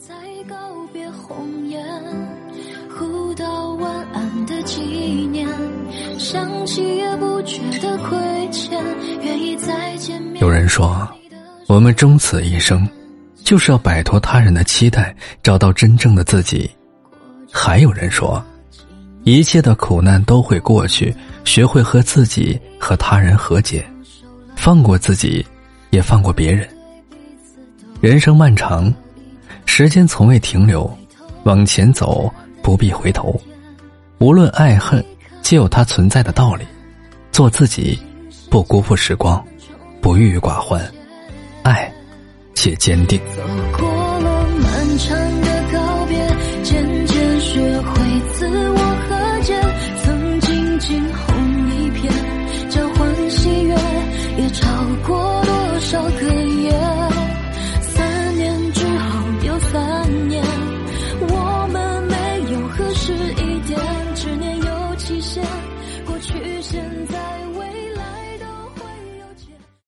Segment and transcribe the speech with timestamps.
[0.00, 0.14] 在
[0.48, 0.56] 告
[0.94, 1.84] 别红颜，
[2.88, 4.80] 互道晚安的纪
[5.30, 5.46] 念，
[6.18, 8.82] 想起也不觉得亏欠，
[9.20, 10.18] 愿意再见。
[10.40, 11.06] 有人说，
[11.66, 12.88] 我们终此一生，
[13.44, 16.70] 就是要摆脱他人的期待，找到真正的自己。
[17.52, 18.42] 还有人说，
[19.24, 21.14] 一切的苦难都会过去，
[21.44, 23.84] 学会和自己和他人和解，
[24.56, 25.44] 放过自己，
[25.90, 26.66] 也放过别人。
[28.00, 28.90] 人生漫长，
[29.80, 30.94] 时间从未停留，
[31.44, 32.30] 往前走
[32.62, 33.34] 不必回头。
[34.18, 35.02] 无论爱恨，
[35.40, 36.66] 皆有它存在的道理。
[37.32, 37.98] 做自己，
[38.50, 39.42] 不辜负时光，
[40.02, 40.78] 不郁郁寡欢，
[41.62, 41.90] 爱
[42.54, 43.18] 且坚定。
[43.34, 43.42] 走
[43.78, 46.26] 过了漫长的告别，
[46.62, 48.78] 渐渐学会自我
[49.08, 49.58] 和解。
[50.04, 53.74] 曾经惊鸿一瞥，交换喜悦，
[54.36, 54.68] 也超
[55.06, 56.70] 过多少个夜。
[63.16, 63.80] 是一点，
[64.14, 65.44] 执念有期限，
[66.06, 67.09] 过去现在。